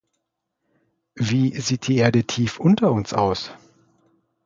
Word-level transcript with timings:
Wie 1.13 1.53
sieht 1.61 1.85
die 1.87 1.97
Erde 1.97 2.23
tief 2.23 2.59
unter 2.59 2.91
uns 2.91 3.13
aus? 3.13 3.51